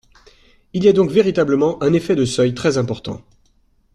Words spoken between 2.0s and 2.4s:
de